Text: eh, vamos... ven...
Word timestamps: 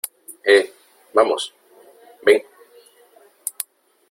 eh, 0.43 0.73
vamos... 1.13 1.37
ven... 2.25 2.41